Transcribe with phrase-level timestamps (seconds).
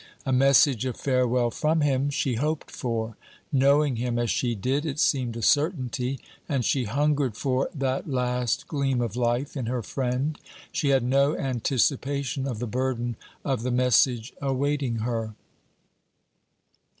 [0.25, 3.17] A message of farewell from him, she hoped for:
[3.51, 8.67] knowing him as she did, it seemed a certainty; and she hungered for that last
[8.67, 10.39] gleam of life in her friend.
[10.71, 15.35] She had no anticipation of the burden of the message awaiting her.